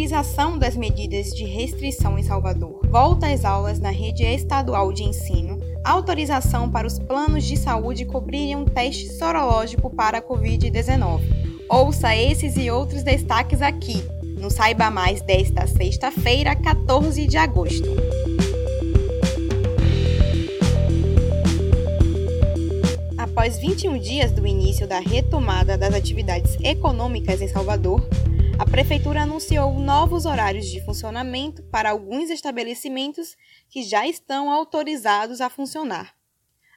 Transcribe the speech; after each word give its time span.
flexibilização 0.00 0.58
das 0.58 0.76
medidas 0.76 1.26
de 1.26 1.44
restrição 1.44 2.18
em 2.18 2.22
Salvador, 2.22 2.80
volta 2.88 3.26
às 3.26 3.44
aulas 3.44 3.78
na 3.78 3.90
rede 3.90 4.24
estadual 4.24 4.92
de 4.92 5.02
ensino, 5.02 5.58
autorização 5.84 6.70
para 6.70 6.86
os 6.86 6.98
planos 6.98 7.44
de 7.44 7.54
saúde 7.56 8.06
cobrirem 8.06 8.56
um 8.56 8.64
teste 8.64 9.12
sorológico 9.12 9.90
para 9.90 10.18
a 10.18 10.22
Covid-19. 10.22 11.20
Ouça 11.68 12.16
esses 12.16 12.56
e 12.56 12.70
outros 12.70 13.02
destaques 13.02 13.60
aqui 13.60 14.02
no 14.22 14.50
Saiba 14.50 14.90
Mais 14.90 15.20
desta 15.20 15.66
sexta-feira, 15.66 16.56
14 16.56 17.26
de 17.26 17.36
agosto. 17.36 17.90
Após 23.18 23.58
21 23.58 23.98
dias 23.98 24.32
do 24.32 24.46
início 24.46 24.86
da 24.86 24.98
retomada 24.98 25.76
das 25.76 25.94
atividades 25.94 26.56
econômicas 26.62 27.42
em 27.42 27.48
Salvador, 27.48 28.02
a 28.60 28.66
Prefeitura 28.66 29.22
anunciou 29.22 29.72
novos 29.72 30.26
horários 30.26 30.66
de 30.66 30.84
funcionamento 30.84 31.62
para 31.70 31.92
alguns 31.92 32.28
estabelecimentos 32.28 33.34
que 33.70 33.82
já 33.82 34.06
estão 34.06 34.50
autorizados 34.50 35.40
a 35.40 35.48
funcionar. 35.48 36.14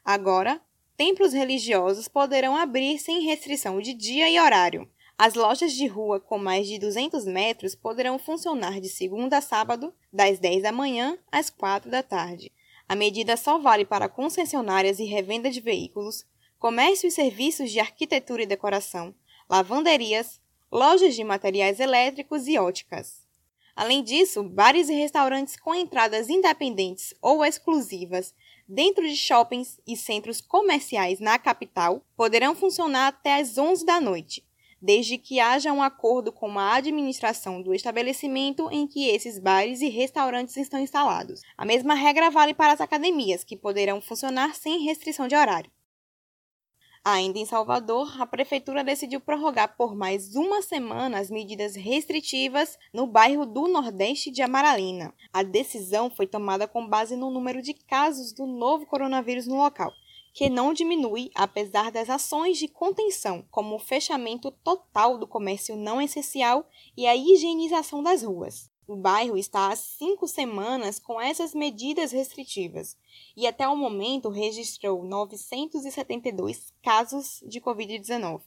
Agora, 0.02 0.62
templos 0.96 1.34
religiosos 1.34 2.08
poderão 2.08 2.56
abrir 2.56 3.00
sem 3.00 3.26
restrição 3.26 3.82
de 3.82 3.94
dia 3.94 4.30
e 4.30 4.40
horário. 4.40 4.90
As 5.18 5.34
lojas 5.34 5.73
de 5.73 5.86
rua 5.86 6.22
com 6.22 6.38
mais 6.38 6.70
de 6.70 6.80
200 6.80 7.26
metros 7.26 7.76
poderão 7.76 8.18
funcionar 8.18 8.80
de 8.80 8.88
segunda 8.88 9.40
a 9.40 9.42
sábado, 9.42 9.94
das 10.12 10.40
10 10.40 10.64
da 10.64 10.72
manhã 10.72 11.18
às 11.30 11.50
4 11.50 11.92
da 11.92 12.02
tarde. 12.02 12.50
A 12.88 12.95
medida 12.95 13.36
só 13.36 13.59
vale 13.59 13.84
para 13.84 14.08
concessionárias 14.08 15.00
e 15.00 15.04
revenda 15.04 15.52
de 15.52 15.59
veículos, 15.59 16.26
comércio 16.58 17.08
e 17.08 17.12
serviços 17.12 17.70
de 17.70 17.81
arquitetura 17.81 18.44
e 18.44 18.48
decoração, 18.48 19.14
lavanderias, 19.50 20.42
lojas 20.74 21.14
de 21.14 21.24
materiais 21.24 21.80
elétricos 21.80 22.48
e 22.48 22.58
óticas. 22.58 23.22
Além 23.76 24.04
disso, 24.04 24.42
bares 24.42 24.90
e 24.90 24.94
restaurantes 24.94 25.56
com 25.56 25.76
entradas 25.76 26.30
independentes 26.30 27.14
ou 27.22 27.46
exclusivas 27.46 28.34
dentro 28.68 29.08
de 29.08 29.16
shoppings 29.16 29.80
e 29.86 29.96
centros 29.96 30.42
comerciais 30.42 31.20
na 31.20 31.38
capital 31.38 32.04
poderão 32.18 32.56
funcionar 32.56 33.10
até 33.10 33.40
às 33.40 33.56
11 33.56 33.86
da 33.86 34.02
noite, 34.02 34.44
desde 34.82 35.16
que 35.20 35.40
haja 35.40 35.72
um 35.72 35.84
acordo 35.84 36.32
com 36.32 36.58
a 36.58 36.74
administração 36.74 37.62
do 37.62 37.72
estabelecimento 37.76 38.68
em 38.72 38.88
que 38.88 39.10
esses 39.10 39.38
bares 39.38 39.80
e 39.80 39.90
restaurantes 39.90 40.58
estão 40.58 40.80
instalados. 40.80 41.42
A 41.56 41.66
mesma 41.66 41.94
regra 41.94 42.32
vale 42.32 42.56
para 42.56 42.74
as 42.74 42.82
academias, 42.82 43.44
que 43.44 43.56
poderão 43.56 44.02
funcionar 44.02 44.56
sem 44.56 44.84
restrição 44.84 45.28
de 45.28 45.36
horário. 45.36 45.72
Ainda 47.06 47.38
em 47.38 47.46
Salvador, 47.46 48.16
a 48.22 48.26
prefeitura 48.26 48.82
decidiu 48.82 49.20
prorrogar 49.20 49.76
por 49.76 49.94
mais 49.94 50.38
uma 50.38 50.62
semana 50.62 51.20
as 51.20 51.30
medidas 51.30 51.76
restritivas 51.76 52.80
no 52.94 53.06
bairro 53.06 53.45
do 53.45 53.68
Nordeste 53.68 54.32
de 54.32 54.42
Amaralina. 54.42 55.14
A 55.34 55.44
decisão 55.44 56.10
foi 56.10 56.26
tomada 56.26 56.66
com 56.66 56.88
base 56.88 57.18
no 57.18 57.30
número 57.30 57.62
de 57.62 57.73
casos 57.73 58.32
do 58.32 58.45
novo 58.45 58.86
coronavírus 58.86 59.45
no 59.45 59.58
local, 59.58 59.92
que 60.34 60.50
não 60.50 60.73
diminui 60.73 61.30
apesar 61.36 61.92
das 61.92 62.10
ações 62.10 62.58
de 62.58 62.70
contenção, 62.70 63.45
como 63.52 63.76
o 63.76 63.80
fechamento 63.80 64.50
total 64.50 65.17
do 65.17 65.28
comércio 65.28 65.76
não 65.76 66.02
essencial 66.02 66.66
e 66.95 67.06
a 67.06 67.14
higienização 67.14 68.02
das 68.02 68.23
ruas. 68.23 68.72
O 68.86 68.98
bairro 68.98 69.38
está 69.38 69.72
há 69.72 69.76
cinco 69.78 70.28
semanas 70.28 71.00
com 71.00 71.20
essas 71.20 71.53
medidas 71.56 72.12
restritivas 72.12 72.98
e 73.36 73.48
até 73.48 73.66
o 73.66 73.78
momento 73.78 74.28
registrou 74.28 75.03
972 75.06 76.73
casos 76.84 77.42
de 77.48 77.61
Covid-19. 77.61 78.42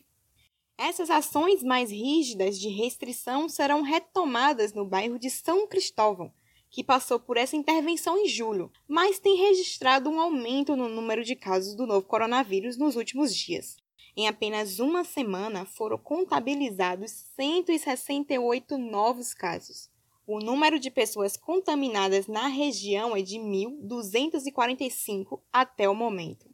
Essas 0.76 1.08
ações 1.08 1.62
mais 1.62 1.90
rígidas 1.90 2.60
de 2.60 2.68
restrição 2.68 3.48
serão 3.48 3.80
retomadas 3.80 4.74
no 4.74 4.84
bairro 4.84 5.18
de 5.18 5.30
São 5.30 5.66
Cristóvão, 5.66 6.30
que 6.68 6.84
passou 6.84 7.18
por 7.18 7.38
essa 7.38 7.56
intervenção 7.56 8.18
em 8.18 8.28
julho, 8.28 8.70
mas 8.86 9.18
tem 9.18 9.38
registrado 9.38 10.10
um 10.10 10.20
aumento 10.20 10.76
no 10.76 10.86
número 10.86 11.24
de 11.24 11.34
casos 11.34 11.74
do 11.74 11.86
novo 11.86 12.06
coronavírus 12.06 12.76
nos 12.76 12.94
últimos 12.94 13.34
dias. 13.34 13.78
Em 14.14 14.28
apenas 14.28 14.78
uma 14.78 15.02
semana 15.02 15.64
foram 15.64 15.96
contabilizados 15.96 17.10
168 17.36 18.76
novos 18.76 19.32
casos. 19.32 19.95
O 20.28 20.40
número 20.40 20.80
de 20.80 20.90
pessoas 20.90 21.36
contaminadas 21.36 22.26
na 22.26 22.48
região 22.48 23.16
é 23.16 23.22
de 23.22 23.36
1.245 23.36 25.40
até 25.52 25.88
o 25.88 25.94
momento. 25.94 26.52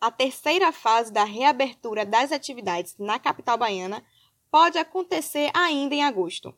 A 0.00 0.10
terceira 0.10 0.72
fase 0.72 1.12
da 1.12 1.22
reabertura 1.22 2.06
das 2.06 2.32
atividades 2.32 2.96
na 2.98 3.18
capital 3.18 3.58
baiana 3.58 4.02
pode 4.50 4.78
acontecer 4.78 5.50
ainda 5.52 5.94
em 5.94 6.02
agosto. 6.02 6.56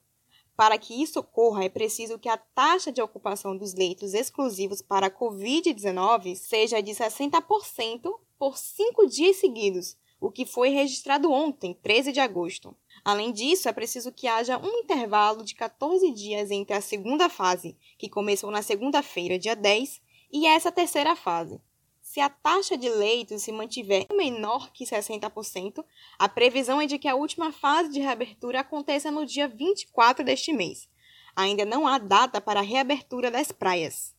Para 0.57 0.79
que 0.79 1.03
isso 1.03 1.19
ocorra, 1.19 1.65
é 1.65 1.69
preciso 1.69 2.17
que 2.17 2.29
a 2.29 2.37
taxa 2.37 2.93
de 2.93 3.03
ocupação 3.03 3.57
dos 3.57 3.75
leitos 3.75 4.15
exclusivos 4.15 4.81
para 4.81 5.09
a 5.09 5.11
Covid-19 5.11 6.37
seja 6.37 6.81
de 6.81 6.93
60% 6.93 8.09
por 8.39 8.57
cinco 8.57 9.05
dias 9.05 9.37
seguidos, 9.37 9.97
o 10.21 10.31
que 10.31 10.45
foi 10.45 10.71
registrado 10.71 11.31
ontem, 11.31 11.75
13 11.83 12.13
de 12.13 12.21
agosto. 12.21 12.77
Além 13.05 13.33
disso, 13.33 13.69
é 13.69 13.73
preciso 13.73 14.13
que 14.13 14.27
haja 14.27 14.59
um 14.59 14.81
intervalo 14.81 15.45
de 15.45 15.55
14 15.55 16.11
dias 16.13 16.51
entre 16.51 16.75
a 16.75 16.81
segunda 16.81 17.29
fase, 17.29 17.77
que 17.97 18.09
começou 18.09 18.51
na 18.51 18.63
segunda-feira, 18.63 19.39
dia 19.39 19.55
10, 19.55 20.01
e 20.33 20.47
essa 20.47 20.73
terceira 20.73 21.15
fase. 21.15 21.61
Se 22.03 22.21
a 22.21 22.29
taxa 22.29 22.77
de 22.77 22.89
leitos 22.89 23.43
se 23.43 23.53
mantiver 23.53 24.07
menor 24.15 24.73
que 24.73 24.85
60%, 24.85 25.85
a 26.19 26.29
previsão 26.29 26.81
é 26.81 26.87
de 26.87 26.99
que 26.99 27.07
a 27.07 27.15
última 27.15 27.53
fase 27.53 27.91
de 27.91 28.01
reabertura 28.01 28.61
aconteça 28.61 29.11
no 29.11 29.27
dia 29.27 29.47
24 29.47 30.25
deste 30.25 30.53
mês. 30.53 30.89
Ainda 31.37 31.65
não 31.65 31.87
há 31.87 31.99
data 31.99 32.41
para 32.41 32.61
a 32.61 32.63
reabertura 32.63 33.31
das 33.31 33.53
praias. 33.53 34.17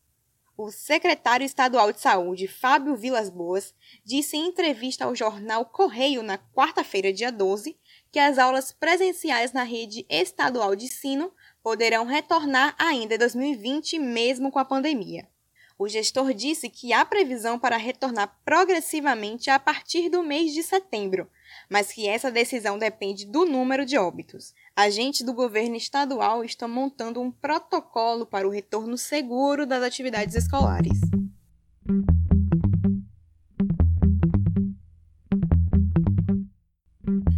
O 0.62 0.72
secretário 0.72 1.46
estadual 1.46 1.94
de 1.94 2.02
saúde, 2.02 2.46
Fábio 2.46 2.94
Vilas 2.94 3.30
Boas, 3.30 3.74
disse 4.04 4.36
em 4.36 4.48
entrevista 4.48 5.06
ao 5.06 5.16
jornal 5.16 5.64
Correio 5.64 6.22
na 6.22 6.38
quarta-feira, 6.38 7.14
dia 7.14 7.32
12, 7.32 7.78
que 8.12 8.20
as 8.20 8.38
aulas 8.38 8.74
presenciais 8.74 9.54
na 9.54 9.64
rede 9.64 10.06
estadual 10.10 10.76
de 10.76 10.84
ensino 10.84 11.32
poderão 11.64 12.06
retornar 12.06 12.76
ainda 12.78 13.16
em 13.16 13.18
2020, 13.18 14.00
mesmo 14.00 14.52
com 14.52 14.60
a 14.60 14.66
pandemia. 14.66 15.30
O 15.78 15.88
gestor 15.88 16.34
disse 16.34 16.68
que 16.68 16.92
há 16.92 17.06
previsão 17.06 17.58
para 17.58 17.78
retornar 17.78 18.38
progressivamente 18.44 19.50
a 19.50 19.58
partir 19.58 20.10
do 20.10 20.22
mês 20.22 20.54
de 20.54 20.62
setembro, 20.62 21.32
mas 21.70 21.92
que 21.92 22.08
essa 22.08 22.32
decisão 22.32 22.78
depende 22.78 23.26
do 23.26 23.46
número 23.46 23.86
de 23.86 23.98
óbitos. 23.98 24.54
Agentes 24.76 25.22
do 25.22 25.34
governo 25.34 25.76
estadual 25.76 26.44
estão 26.44 26.68
montando 26.68 27.22
um 27.22 27.32
protocolo 27.32 28.26
para 28.26 28.48
o 28.48 28.52
retorno 28.52 28.98
seguro 28.98 29.66
das 29.66 29.84
atividades 29.84 30.36
escolares. 30.36 31.00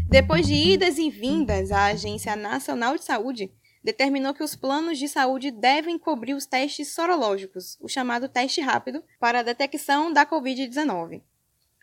Depois 0.07 0.45
de 0.45 0.53
idas 0.53 0.97
e 0.97 1.09
vindas, 1.09 1.71
a 1.71 1.85
Agência 1.85 2.35
Nacional 2.35 2.97
de 2.97 3.05
Saúde 3.05 3.50
determinou 3.83 4.33
que 4.33 4.44
os 4.44 4.55
planos 4.55 5.00
de 5.00 5.07
saúde 5.07 5.51
devem 5.51 5.97
cobrir 5.97 6.33
os 6.33 6.45
testes 6.45 6.94
sorológicos, 6.94 7.77
o 7.81 7.88
chamado 7.88 8.29
teste 8.29 8.61
rápido, 8.61 9.03
para 9.19 9.39
a 9.39 9.44
detecção 9.44 10.11
da 10.11 10.25
Covid-19. 10.25 11.23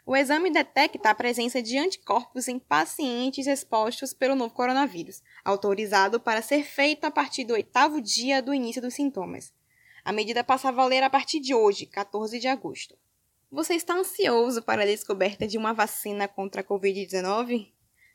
O 0.08 0.16
exame 0.16 0.50
detecta 0.50 1.10
a 1.10 1.14
presença 1.14 1.60
de 1.60 1.76
anticorpos 1.76 2.48
em 2.48 2.58
pacientes 2.58 3.46
expostos 3.46 4.14
pelo 4.14 4.34
novo 4.34 4.54
coronavírus, 4.54 5.22
autorizado 5.44 6.18
para 6.18 6.40
ser 6.40 6.64
feito 6.64 7.04
a 7.04 7.10
partir 7.10 7.44
do 7.44 7.52
oitavo 7.52 8.00
dia 8.00 8.40
do 8.40 8.54
início 8.54 8.80
dos 8.80 8.94
sintomas. 8.94 9.52
A 10.02 10.10
medida 10.10 10.42
passa 10.42 10.70
a 10.70 10.72
valer 10.72 11.02
a 11.02 11.10
partir 11.10 11.40
de 11.40 11.54
hoje, 11.54 11.84
14 11.84 12.40
de 12.40 12.48
agosto. 12.48 12.96
Você 13.50 13.74
está 13.74 13.98
ansioso 13.98 14.62
para 14.62 14.82
a 14.82 14.86
descoberta 14.86 15.46
de 15.46 15.58
uma 15.58 15.74
vacina 15.74 16.26
contra 16.26 16.62
a 16.62 16.64
Covid-19? 16.64 17.70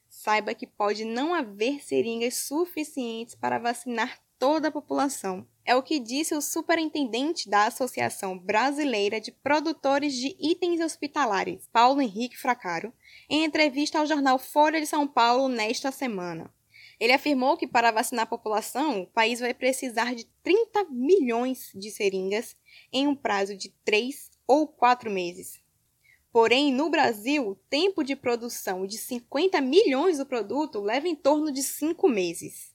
saiba 0.09 0.55
que 0.55 0.65
pode 0.65 1.05
não 1.05 1.31
haver 1.31 1.83
seringas 1.83 2.37
suficientes 2.39 3.35
para 3.35 3.59
vacinar 3.59 4.17
toda 4.39 4.69
a 4.69 4.71
população. 4.71 5.47
É 5.65 5.75
o 5.77 5.81
que 5.81 5.97
disse 5.97 6.35
o 6.35 6.41
superintendente 6.41 7.49
da 7.49 7.67
Associação 7.67 8.37
Brasileira 8.37 9.21
de 9.21 9.31
Produtores 9.31 10.13
de 10.13 10.35
Itens 10.37 10.81
Hospitalares, 10.81 11.69
Paulo 11.71 12.01
Henrique 12.01 12.37
Fracaro, 12.37 12.93
em 13.29 13.45
entrevista 13.45 13.97
ao 13.97 14.05
jornal 14.05 14.37
Folha 14.37 14.81
de 14.81 14.85
São 14.85 15.07
Paulo 15.07 15.47
nesta 15.47 15.89
semana. 15.89 16.53
Ele 16.99 17.13
afirmou 17.13 17.55
que 17.55 17.65
para 17.65 17.91
vacinar 17.91 18.23
a 18.23 18.29
população, 18.29 19.03
o 19.03 19.07
país 19.07 19.39
vai 19.39 19.53
precisar 19.53 20.13
de 20.13 20.25
30 20.43 20.85
milhões 20.89 21.71
de 21.73 21.89
seringas 21.91 22.57
em 22.91 23.07
um 23.07 23.15
prazo 23.15 23.55
de 23.55 23.69
3 23.85 24.31
ou 24.45 24.67
4 24.67 25.09
meses. 25.09 25.61
Porém, 26.29 26.73
no 26.73 26.89
Brasil, 26.89 27.47
o 27.47 27.55
tempo 27.55 28.03
de 28.03 28.17
produção 28.17 28.85
de 28.85 28.97
50 28.97 29.61
milhões 29.61 30.17
do 30.17 30.25
produto 30.25 30.81
leva 30.81 31.07
em 31.07 31.15
torno 31.15 31.53
de 31.53 31.63
5 31.63 32.09
meses. 32.09 32.72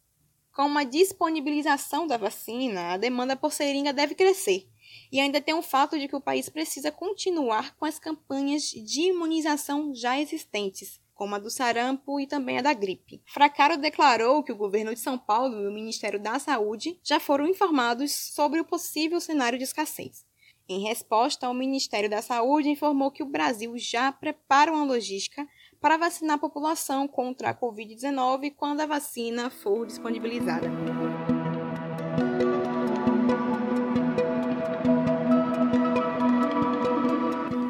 Com 0.59 0.77
a 0.77 0.83
disponibilização 0.83 2.05
da 2.05 2.17
vacina, 2.17 2.95
a 2.95 2.97
demanda 2.97 3.37
por 3.37 3.53
seringa 3.53 3.93
deve 3.93 4.17
crescer. 4.17 4.69
E 5.13 5.21
ainda 5.21 5.41
tem 5.41 5.55
o 5.55 5.63
fato 5.63 5.97
de 5.97 6.09
que 6.09 6.17
o 6.17 6.21
país 6.21 6.49
precisa 6.49 6.91
continuar 6.91 7.77
com 7.77 7.85
as 7.85 8.01
campanhas 8.01 8.65
de 8.65 9.03
imunização 9.03 9.95
já 9.95 10.19
existentes, 10.19 11.01
como 11.15 11.37
a 11.37 11.39
do 11.39 11.49
sarampo 11.49 12.19
e 12.19 12.27
também 12.27 12.59
a 12.59 12.63
da 12.63 12.75
gripe. 12.75 13.23
Fracaro 13.25 13.77
declarou 13.77 14.43
que 14.43 14.51
o 14.51 14.57
governo 14.57 14.93
de 14.93 14.99
São 14.99 15.17
Paulo 15.17 15.63
e 15.63 15.69
o 15.69 15.73
Ministério 15.73 16.19
da 16.19 16.41
Saúde 16.41 16.99
já 17.05 17.21
foram 17.21 17.47
informados 17.47 18.11
sobre 18.11 18.59
o 18.59 18.65
possível 18.65 19.21
cenário 19.21 19.59
de 19.59 19.65
escassez. 19.65 20.27
Em 20.69 20.81
resposta, 20.81 21.49
o 21.49 21.55
Ministério 21.55 22.11
da 22.11 22.21
Saúde 22.21 22.69
informou 22.69 23.13
que 23.13 23.23
o 23.23 23.31
Brasil 23.31 23.79
já 23.79 24.11
prepara 24.11 24.73
uma 24.73 24.85
logística 24.85 25.47
para 25.81 25.97
vacinar 25.97 26.37
a 26.37 26.41
população 26.41 27.07
contra 27.07 27.51
a 27.51 27.55
Covid-19 27.55 28.55
quando 28.57 28.81
a 28.81 28.87
vacina 28.87 29.51
for 29.51 29.87
disponibilizada. 29.87 30.69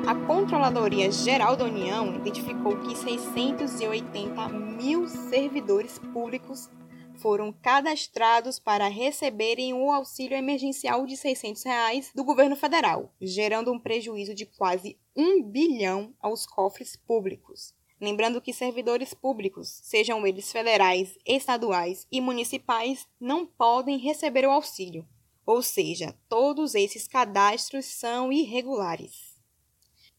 A 0.06 0.14
Controladoria 0.26 1.10
Geral 1.12 1.54
da 1.54 1.64
União 1.64 2.14
identificou 2.14 2.78
que 2.80 2.96
680 2.96 4.48
mil 4.48 5.06
servidores 5.06 5.98
públicos 5.98 6.70
foram 7.18 7.52
cadastrados 7.52 8.58
para 8.58 8.88
receberem 8.88 9.74
o 9.74 9.90
auxílio 9.90 10.36
emergencial 10.36 11.04
de 11.04 11.16
600 11.16 11.64
reais 11.64 12.12
do 12.14 12.24
governo 12.24 12.56
federal, 12.56 13.12
gerando 13.20 13.72
um 13.72 13.78
prejuízo 13.78 14.34
de 14.34 14.46
quase 14.46 14.98
1 15.16 15.42
bilhão 15.42 16.14
aos 16.20 16.46
cofres 16.46 16.96
públicos. 16.96 17.74
Lembrando 18.00 18.40
que 18.40 18.52
servidores 18.52 19.12
públicos, 19.12 19.80
sejam 19.82 20.26
eles 20.26 20.52
federais, 20.52 21.18
estaduais 21.26 22.06
e 22.12 22.20
municipais, 22.20 23.08
não 23.20 23.44
podem 23.44 23.98
receber 23.98 24.46
o 24.46 24.50
auxílio, 24.50 25.06
ou 25.44 25.62
seja, 25.62 26.14
todos 26.28 26.74
esses 26.74 27.08
cadastros 27.08 27.86
são 27.86 28.32
irregulares. 28.32 29.36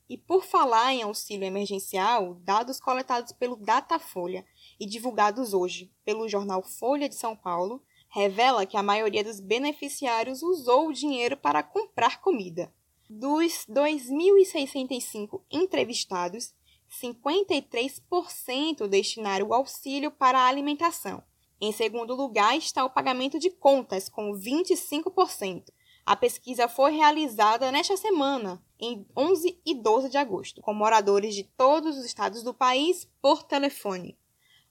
E 0.09 0.17
por 0.17 0.43
falar 0.43 0.91
em 0.91 1.03
auxílio 1.03 1.45
emergencial, 1.45 2.33
dados 2.41 2.79
coletados 2.79 3.31
pelo 3.31 3.55
Datafolha 3.55 4.43
e 4.79 4.85
divulgados 4.85 5.53
hoje 5.53 5.91
pelo 6.03 6.27
jornal 6.27 6.63
Folha 6.63 7.07
de 7.07 7.13
São 7.13 7.35
Paulo 7.35 7.83
revela 8.09 8.65
que 8.65 8.75
a 8.75 8.81
maioria 8.81 9.23
dos 9.23 9.39
beneficiários 9.39 10.41
usou 10.41 10.87
o 10.87 10.93
dinheiro 10.93 11.37
para 11.37 11.61
comprar 11.61 12.19
comida. 12.21 12.73
Dos 13.07 13.65
2.065 13.69 15.41
entrevistados, 15.51 16.55
53% 16.89 18.87
destinaram 18.87 19.47
o 19.47 19.53
auxílio 19.53 20.11
para 20.11 20.39
a 20.39 20.47
alimentação. 20.47 21.23
Em 21.61 21.71
segundo 21.71 22.15
lugar 22.15 22.57
está 22.57 22.83
o 22.83 22.89
pagamento 22.89 23.37
de 23.37 23.49
contas, 23.49 24.09
com 24.09 24.31
25%. 24.33 25.65
A 26.05 26.15
pesquisa 26.15 26.67
foi 26.67 26.91
realizada 26.91 27.71
nesta 27.71 27.95
semana, 27.95 28.63
em 28.79 29.05
11 29.15 29.61
e 29.65 29.75
12 29.75 30.09
de 30.09 30.17
agosto, 30.17 30.61
com 30.61 30.73
moradores 30.73 31.35
de 31.35 31.43
todos 31.43 31.97
os 31.97 32.05
estados 32.05 32.41
do 32.41 32.53
país 32.53 33.07
por 33.21 33.43
telefone. 33.43 34.17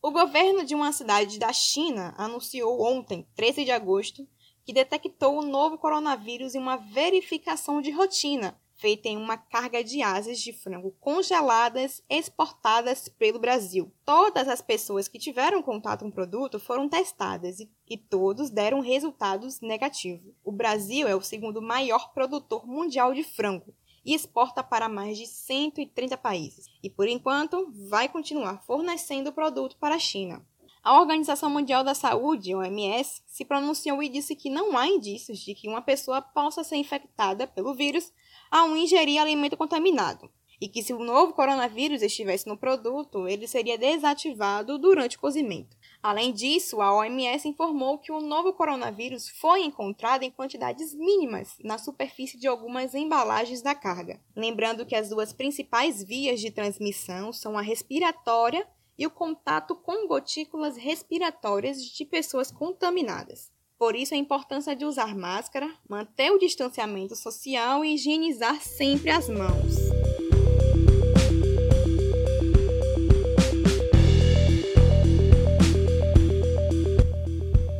O 0.02 0.10
governo 0.10 0.64
de 0.64 0.74
uma 0.74 0.92
cidade 0.92 1.38
da 1.38 1.52
China 1.52 2.14
anunciou 2.16 2.80
ontem, 2.80 3.28
13 3.34 3.64
de 3.64 3.70
agosto, 3.70 4.26
que 4.64 4.72
detectou 4.72 5.38
o 5.38 5.46
novo 5.46 5.78
coronavírus 5.78 6.54
em 6.54 6.58
uma 6.58 6.76
verificação 6.76 7.80
de 7.80 7.90
rotina 7.90 8.58
feita 8.78 9.08
em 9.08 9.16
uma 9.16 9.36
carga 9.36 9.82
de 9.82 10.02
asas 10.02 10.38
de 10.38 10.52
frango 10.52 10.94
congeladas 11.00 12.02
exportadas 12.08 13.08
pelo 13.08 13.38
Brasil. 13.38 13.92
Todas 14.04 14.48
as 14.48 14.62
pessoas 14.62 15.08
que 15.08 15.18
tiveram 15.18 15.62
contato 15.62 16.00
com 16.00 16.08
o 16.08 16.12
produto 16.12 16.58
foram 16.58 16.88
testadas 16.88 17.60
e, 17.60 17.70
e 17.88 17.98
todos 17.98 18.50
deram 18.50 18.80
resultados 18.80 19.60
negativos. 19.60 20.32
O 20.44 20.52
Brasil 20.52 21.06
é 21.08 21.14
o 21.14 21.20
segundo 21.20 21.60
maior 21.60 22.12
produtor 22.12 22.66
mundial 22.66 23.12
de 23.12 23.24
frango 23.24 23.74
e 24.04 24.14
exporta 24.14 24.62
para 24.62 24.88
mais 24.88 25.18
de 25.18 25.26
130 25.26 26.16
países. 26.16 26.66
E 26.82 26.88
por 26.88 27.08
enquanto, 27.08 27.70
vai 27.88 28.08
continuar 28.08 28.62
fornecendo 28.64 29.30
o 29.30 29.34
produto 29.34 29.76
para 29.76 29.96
a 29.96 29.98
China. 29.98 30.46
A 30.88 30.98
Organização 30.98 31.50
Mundial 31.50 31.84
da 31.84 31.94
Saúde, 31.94 32.54
OMS, 32.54 33.20
se 33.26 33.44
pronunciou 33.44 34.02
e 34.02 34.08
disse 34.08 34.34
que 34.34 34.48
não 34.48 34.74
há 34.74 34.86
indícios 34.86 35.38
de 35.38 35.54
que 35.54 35.68
uma 35.68 35.82
pessoa 35.82 36.22
possa 36.22 36.64
ser 36.64 36.76
infectada 36.76 37.46
pelo 37.46 37.74
vírus 37.74 38.10
ao 38.50 38.74
ingerir 38.74 39.20
alimento 39.20 39.54
contaminado, 39.54 40.30
e 40.58 40.66
que 40.66 40.82
se 40.82 40.94
o 40.94 40.98
novo 40.98 41.34
coronavírus 41.34 42.00
estivesse 42.00 42.48
no 42.48 42.56
produto, 42.56 43.28
ele 43.28 43.46
seria 43.46 43.76
desativado 43.76 44.78
durante 44.78 45.18
o 45.18 45.20
cozimento. 45.20 45.76
Além 46.02 46.32
disso, 46.32 46.80
a 46.80 46.90
OMS 46.94 47.46
informou 47.46 47.98
que 47.98 48.10
o 48.10 48.22
novo 48.22 48.54
coronavírus 48.54 49.28
foi 49.28 49.64
encontrado 49.64 50.22
em 50.22 50.30
quantidades 50.30 50.94
mínimas 50.94 51.58
na 51.62 51.76
superfície 51.76 52.38
de 52.38 52.46
algumas 52.48 52.94
embalagens 52.94 53.60
da 53.60 53.74
carga. 53.74 54.18
Lembrando 54.34 54.86
que 54.86 54.96
as 54.96 55.10
duas 55.10 55.34
principais 55.34 56.02
vias 56.02 56.40
de 56.40 56.50
transmissão 56.50 57.30
são 57.30 57.58
a 57.58 57.60
respiratória 57.60 58.66
e 58.98 59.06
o 59.06 59.10
contato 59.10 59.76
com 59.76 60.08
gotículas 60.08 60.76
respiratórias 60.76 61.80
de 61.82 62.04
pessoas 62.04 62.50
contaminadas. 62.50 63.52
Por 63.78 63.94
isso, 63.94 64.12
a 64.12 64.16
importância 64.16 64.74
de 64.74 64.84
usar 64.84 65.14
máscara, 65.14 65.70
manter 65.88 66.32
o 66.32 66.38
distanciamento 66.38 67.14
social 67.14 67.84
e 67.84 67.94
higienizar 67.94 68.60
sempre 68.60 69.10
as 69.10 69.28
mãos. 69.28 69.76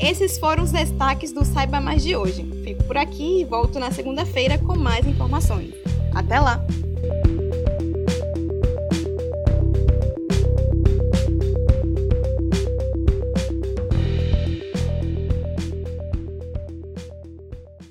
Esses 0.00 0.38
foram 0.38 0.62
os 0.62 0.70
destaques 0.70 1.32
do 1.32 1.44
Saiba 1.44 1.80
Mais 1.80 2.02
de 2.02 2.16
hoje. 2.16 2.48
Fico 2.62 2.84
por 2.84 2.96
aqui 2.96 3.40
e 3.40 3.44
volto 3.44 3.78
na 3.78 3.90
segunda-feira 3.90 4.56
com 4.56 4.76
mais 4.78 5.04
informações. 5.04 5.74
Até 6.14 6.38
lá! 6.38 6.64